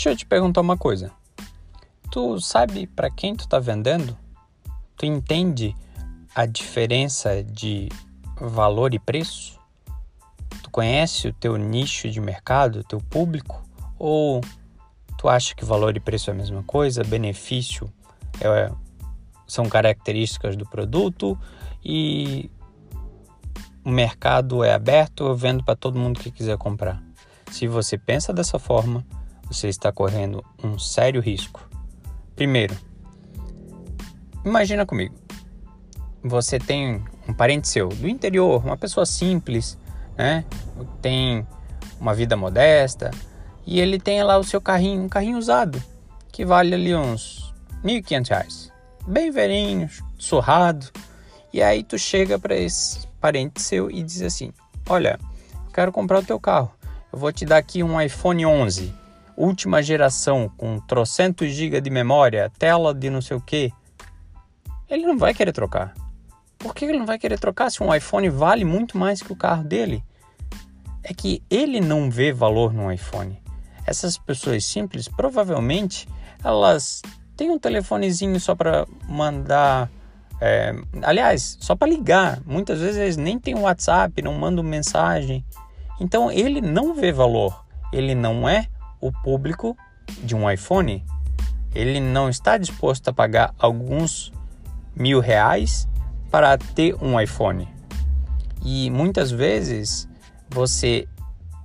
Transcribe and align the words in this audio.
Deixa 0.00 0.12
eu 0.12 0.16
te 0.16 0.24
perguntar 0.24 0.62
uma 0.62 0.78
coisa. 0.78 1.12
Tu 2.10 2.40
sabe 2.40 2.86
para 2.86 3.10
quem 3.10 3.36
tu 3.36 3.40
está 3.40 3.58
vendendo? 3.58 4.16
Tu 4.96 5.04
entende 5.04 5.76
a 6.34 6.46
diferença 6.46 7.44
de 7.44 7.90
valor 8.40 8.94
e 8.94 8.98
preço? 8.98 9.60
Tu 10.62 10.70
conhece 10.70 11.28
o 11.28 11.34
teu 11.34 11.58
nicho 11.58 12.08
de 12.08 12.18
mercado, 12.18 12.78
o 12.78 12.82
teu 12.82 12.98
público? 12.98 13.62
Ou 13.98 14.40
tu 15.18 15.28
acha 15.28 15.54
que 15.54 15.66
valor 15.66 15.94
e 15.94 16.00
preço 16.00 16.30
é 16.30 16.32
a 16.32 16.36
mesma 16.36 16.62
coisa, 16.62 17.04
benefício 17.04 17.92
é, 18.40 18.72
são 19.46 19.68
características 19.68 20.56
do 20.56 20.64
produto 20.64 21.38
e 21.84 22.50
o 23.84 23.90
mercado 23.90 24.64
é 24.64 24.72
aberto, 24.72 25.26
eu 25.26 25.36
vendo 25.36 25.62
para 25.62 25.76
todo 25.76 25.98
mundo 25.98 26.20
que 26.20 26.30
quiser 26.30 26.56
comprar. 26.56 27.02
Se 27.50 27.68
você 27.68 27.98
pensa 27.98 28.32
dessa 28.32 28.58
forma, 28.58 29.04
você 29.50 29.68
está 29.68 29.90
correndo 29.90 30.44
um 30.62 30.78
sério 30.78 31.20
risco. 31.20 31.68
Primeiro, 32.36 32.76
imagina 34.44 34.86
comigo. 34.86 35.14
Você 36.22 36.58
tem 36.58 37.02
um 37.26 37.34
parente 37.34 37.66
seu 37.66 37.88
do 37.88 38.08
interior, 38.08 38.64
uma 38.64 38.76
pessoa 38.76 39.04
simples, 39.04 39.76
né? 40.16 40.44
Tem 41.02 41.44
uma 41.98 42.14
vida 42.14 42.36
modesta 42.36 43.10
e 43.66 43.80
ele 43.80 43.98
tem 43.98 44.22
lá 44.22 44.38
o 44.38 44.44
seu 44.44 44.60
carrinho, 44.60 45.02
um 45.02 45.08
carrinho 45.08 45.38
usado, 45.38 45.82
que 46.30 46.44
vale 46.44 46.74
ali 46.74 46.94
uns 46.94 47.52
R$ 47.82 48.00
1.500. 48.00 48.70
Bem 49.06 49.32
velhinho, 49.32 49.90
surrado. 50.16 50.86
E 51.52 51.60
aí 51.60 51.82
tu 51.82 51.98
chega 51.98 52.38
para 52.38 52.54
esse 52.54 53.08
parente 53.20 53.60
seu 53.60 53.90
e 53.90 54.02
diz 54.02 54.22
assim: 54.22 54.52
"Olha, 54.88 55.18
quero 55.74 55.90
comprar 55.90 56.20
o 56.20 56.24
teu 56.24 56.38
carro. 56.38 56.70
Eu 57.12 57.18
vou 57.18 57.32
te 57.32 57.44
dar 57.44 57.56
aqui 57.56 57.82
um 57.82 58.00
iPhone 58.00 58.46
11, 58.46 58.94
última 59.36 59.82
geração, 59.82 60.50
com 60.56 60.78
trocentos 60.80 61.52
GB 61.52 61.80
de 61.80 61.90
memória, 61.90 62.50
tela 62.58 62.94
de 62.94 63.10
não 63.10 63.20
sei 63.20 63.36
o 63.36 63.40
que." 63.40 63.72
Ele 64.88 65.06
não 65.06 65.16
vai 65.16 65.32
querer 65.32 65.52
trocar. 65.52 65.94
Por 66.58 66.74
que 66.74 66.84
ele 66.84 66.98
não 66.98 67.06
vai 67.06 67.18
querer 67.18 67.38
trocar 67.38 67.70
se 67.70 67.82
um 67.82 67.94
iPhone 67.94 68.28
vale 68.28 68.64
muito 68.64 68.98
mais 68.98 69.22
que 69.22 69.32
o 69.32 69.36
carro 69.36 69.64
dele? 69.64 70.04
É 71.02 71.14
que 71.14 71.42
ele 71.48 71.80
não 71.80 72.10
vê 72.10 72.32
valor 72.32 72.72
no 72.72 72.92
iPhone. 72.92 73.40
Essas 73.86 74.18
pessoas 74.18 74.64
simples, 74.64 75.08
provavelmente, 75.08 76.08
elas 76.44 77.02
têm 77.36 77.50
um 77.50 77.58
telefonezinho 77.58 78.38
só 78.38 78.54
para 78.54 78.86
mandar 79.08 79.90
é, 80.40 80.74
aliás, 81.02 81.58
só 81.60 81.76
para 81.76 81.90
ligar. 81.90 82.40
Muitas 82.46 82.80
vezes 82.80 82.96
eles 82.96 83.16
nem 83.16 83.38
têm 83.38 83.54
WhatsApp, 83.54 84.22
não 84.22 84.34
mandam 84.34 84.64
mensagem. 84.64 85.44
Então 86.00 86.30
ele 86.30 86.60
não 86.60 86.94
vê 86.94 87.12
valor. 87.12 87.64
Ele 87.92 88.14
não 88.14 88.48
é 88.48 88.66
o 89.00 89.12
público 89.12 89.76
de 90.22 90.34
um 90.34 90.50
iPhone. 90.50 91.04
Ele 91.74 92.00
não 92.00 92.28
está 92.28 92.58
disposto 92.58 93.08
a 93.08 93.12
pagar 93.12 93.54
alguns 93.58 94.32
mil 94.94 95.20
reais 95.20 95.88
para 96.30 96.58
ter 96.58 96.94
um 97.02 97.20
iPhone. 97.20 97.68
E 98.64 98.90
muitas 98.90 99.30
vezes 99.30 100.08
você 100.48 101.06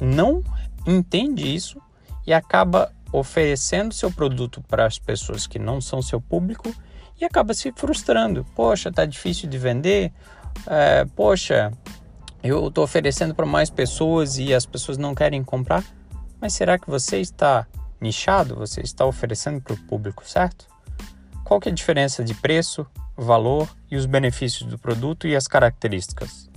não 0.00 0.42
entende 0.86 1.54
isso 1.54 1.80
e 2.26 2.32
acaba 2.32 2.92
oferecendo 3.12 3.92
seu 3.92 4.10
produto 4.10 4.62
para 4.62 4.86
as 4.86 4.98
pessoas 4.98 5.46
que 5.46 5.58
não 5.58 5.80
são 5.80 6.00
seu 6.00 6.20
público 6.20 6.74
e 7.20 7.24
acaba 7.24 7.52
se 7.54 7.72
frustrando. 7.72 8.46
Poxa, 8.54 8.90
tá 8.90 9.04
difícil 9.04 9.48
de 9.48 9.58
vender. 9.58 10.12
É, 10.66 11.04
poxa, 11.16 11.72
eu 12.42 12.68
estou 12.68 12.84
oferecendo 12.84 13.34
para 13.34 13.46
mais 13.46 13.68
pessoas 13.68 14.38
e 14.38 14.54
as 14.54 14.64
pessoas 14.64 14.96
não 14.96 15.14
querem 15.14 15.42
comprar. 15.44 15.84
Mas 16.40 16.54
será 16.54 16.78
que 16.78 16.88
você 16.88 17.20
está 17.20 17.66
nichado? 18.00 18.56
Você 18.56 18.80
está 18.80 19.04
oferecendo 19.04 19.60
para 19.60 19.74
o 19.74 19.78
público 19.86 20.26
certo? 20.26 20.66
Qual 21.44 21.60
que 21.60 21.68
é 21.68 21.72
a 21.72 21.74
diferença 21.74 22.24
de 22.24 22.34
preço, 22.34 22.86
valor 23.16 23.68
e 23.90 23.96
os 23.96 24.06
benefícios 24.06 24.68
do 24.68 24.78
produto 24.78 25.26
e 25.26 25.34
as 25.36 25.46
características? 25.46 26.48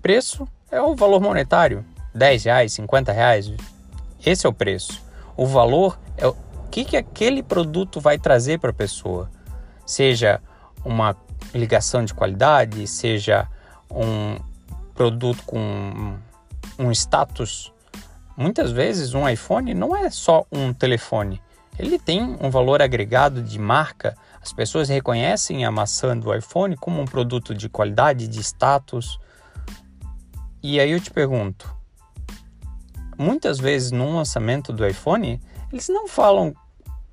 Preço 0.00 0.46
é 0.70 0.80
o 0.80 0.94
valor 0.94 1.20
monetário, 1.20 1.84
10 2.14 2.44
reais, 2.44 2.72
50 2.72 3.12
reais. 3.12 3.52
Esse 4.24 4.46
é 4.46 4.48
o 4.48 4.52
preço. 4.52 5.02
O 5.36 5.46
valor 5.46 5.98
é 6.16 6.26
que, 6.76 6.84
que 6.84 6.96
aquele 6.96 7.42
produto 7.42 8.00
vai 8.00 8.18
trazer 8.18 8.58
para 8.58 8.68
a 8.68 8.74
pessoa. 8.74 9.30
Seja 9.86 10.42
uma 10.84 11.16
ligação 11.54 12.04
de 12.04 12.12
qualidade, 12.12 12.86
seja 12.86 13.48
um 13.90 14.36
produto 14.94 15.42
com 15.44 16.18
um 16.78 16.92
status. 16.92 17.72
Muitas 18.36 18.70
vezes 18.70 19.14
um 19.14 19.28
iPhone 19.28 19.72
não 19.72 19.96
é 19.96 20.10
só 20.10 20.44
um 20.52 20.72
telefone, 20.72 21.40
ele 21.78 21.98
tem 21.98 22.36
um 22.40 22.50
valor 22.50 22.80
agregado 22.80 23.42
de 23.42 23.58
marca. 23.58 24.16
As 24.42 24.52
pessoas 24.52 24.88
reconhecem 24.88 25.64
a 25.64 25.70
maçã 25.70 26.16
do 26.16 26.34
iPhone 26.34 26.76
como 26.76 27.00
um 27.00 27.04
produto 27.04 27.54
de 27.54 27.68
qualidade, 27.68 28.28
de 28.28 28.40
status. 28.40 29.18
E 30.62 30.80
aí 30.80 30.90
eu 30.90 31.00
te 31.00 31.10
pergunto, 31.10 31.74
muitas 33.18 33.58
vezes 33.58 33.90
no 33.90 34.16
lançamento 34.16 34.72
do 34.72 34.86
iPhone, 34.86 35.40
eles 35.70 35.88
não 35.88 36.08
falam 36.08 36.54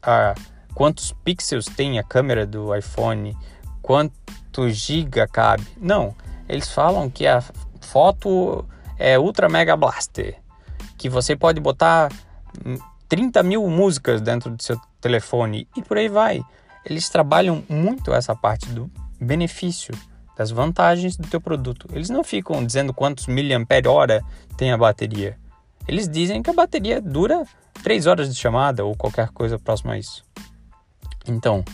a 0.00 0.34
quantos 0.74 1.12
pixels 1.24 1.66
tem 1.66 1.98
a 1.98 2.04
câmera 2.04 2.46
do 2.46 2.74
iPhone, 2.74 3.36
quanto 3.80 4.70
giga 4.70 5.26
cabe. 5.26 5.66
Não, 5.76 6.14
eles 6.48 6.70
falam 6.70 7.10
que 7.10 7.26
a 7.26 7.42
foto 7.80 8.64
é 8.96 9.18
Ultra 9.18 9.48
Mega 9.48 9.76
Blaster, 9.76 10.40
que 11.02 11.08
você 11.08 11.34
pode 11.34 11.60
botar 11.60 12.12
30 13.08 13.42
mil 13.42 13.68
músicas 13.68 14.20
dentro 14.20 14.50
do 14.50 14.62
seu 14.62 14.80
telefone 15.00 15.66
e 15.76 15.82
por 15.82 15.98
aí 15.98 16.08
vai. 16.08 16.44
Eles 16.84 17.08
trabalham 17.08 17.64
muito 17.68 18.14
essa 18.14 18.36
parte 18.36 18.68
do 18.68 18.88
benefício, 19.20 19.92
das 20.36 20.52
vantagens 20.52 21.16
do 21.16 21.26
teu 21.26 21.40
produto. 21.40 21.88
Eles 21.92 22.08
não 22.08 22.22
ficam 22.22 22.64
dizendo 22.64 22.94
quantos 22.94 23.26
miliampere 23.26 23.88
hora 23.88 24.24
tem 24.56 24.70
a 24.70 24.78
bateria. 24.78 25.36
Eles 25.88 26.08
dizem 26.08 26.40
que 26.40 26.50
a 26.50 26.54
bateria 26.54 27.00
dura 27.00 27.44
3 27.82 28.06
horas 28.06 28.32
de 28.32 28.40
chamada 28.40 28.84
ou 28.84 28.94
qualquer 28.94 29.30
coisa 29.30 29.58
próxima 29.58 29.94
a 29.94 29.98
isso. 29.98 30.24
Então, 31.26 31.64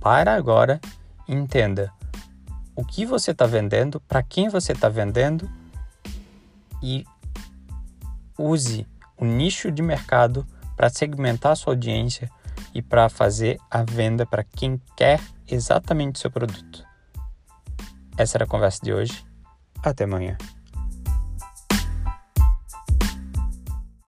para 0.00 0.34
agora, 0.34 0.80
entenda 1.28 1.92
o 2.74 2.82
que 2.86 3.04
você 3.04 3.32
está 3.32 3.44
vendendo, 3.44 4.00
para 4.00 4.22
quem 4.22 4.48
você 4.48 4.72
está 4.72 4.88
vendendo 4.88 5.46
e 6.82 7.04
use 8.38 8.86
o 9.16 9.24
nicho 9.24 9.70
de 9.70 9.82
mercado 9.82 10.46
para 10.76 10.88
segmentar 10.88 11.56
sua 11.56 11.72
audiência 11.72 12.30
e 12.72 12.80
para 12.80 13.08
fazer 13.08 13.58
a 13.70 13.82
venda 13.82 14.24
para 14.24 14.44
quem 14.44 14.80
quer 14.96 15.20
exatamente 15.46 16.16
o 16.16 16.18
seu 16.18 16.30
produto. 16.30 16.84
Essa 18.16 18.36
era 18.36 18.44
a 18.44 18.48
conversa 18.48 18.80
de 18.82 18.92
hoje. 18.92 19.24
Até 19.82 20.04
amanhã. 20.04 20.36